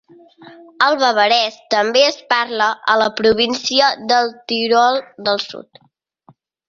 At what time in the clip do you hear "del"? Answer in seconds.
4.13-4.33, 5.29-5.43